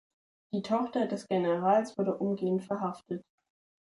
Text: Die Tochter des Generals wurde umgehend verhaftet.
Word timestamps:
Die 0.51 0.63
Tochter 0.63 1.05
des 1.05 1.27
Generals 1.27 1.95
wurde 1.95 2.17
umgehend 2.17 2.63
verhaftet. 2.63 3.23